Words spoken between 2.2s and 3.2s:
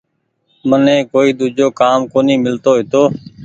ميلتو هيتو۔